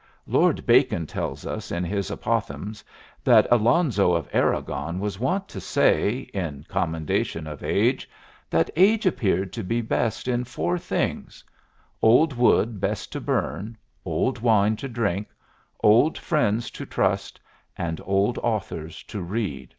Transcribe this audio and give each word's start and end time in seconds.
Lord 0.25 0.65
Bacon 0.65 1.05
tells 1.05 1.45
us 1.45 1.71
in 1.71 1.83
his 1.83 2.09
"Apothegms" 2.09 2.83
that 3.23 3.45
Alonzo 3.51 4.13
of 4.13 4.27
Aragon 4.33 4.99
was 4.99 5.19
wont 5.19 5.47
to 5.49 5.61
say, 5.61 6.21
in 6.33 6.65
commendation 6.67 7.45
of 7.45 7.61
Age, 7.63 8.09
that 8.49 8.71
Age 8.75 9.05
appeared 9.05 9.53
to 9.53 9.63
be 9.63 9.79
best 9.79 10.27
in 10.27 10.43
four 10.43 10.79
things: 10.79 11.43
Old 12.01 12.33
wood 12.35 12.79
best 12.81 13.11
to 13.11 13.21
burn; 13.21 13.77
old 14.03 14.39
wine 14.39 14.75
to 14.77 14.89
drink; 14.89 15.27
old 15.81 16.17
friends 16.17 16.71
to 16.71 16.85
trust; 16.87 17.39
and 17.77 18.01
old 18.03 18.39
authors 18.39 19.03
to 19.03 19.21
read. 19.21 19.69